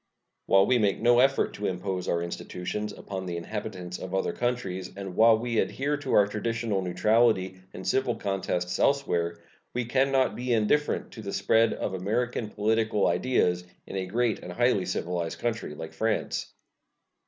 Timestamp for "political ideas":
12.49-13.63